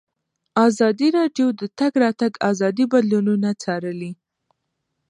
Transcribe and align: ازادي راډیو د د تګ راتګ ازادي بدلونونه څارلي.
ازادي 0.67 1.07
راډیو 1.17 1.47
د 1.53 1.55
د 1.59 1.63
تګ 1.79 1.93
راتګ 2.03 2.31
ازادي 2.49 2.85
بدلونونه 2.91 3.49
څارلي. 3.61 4.11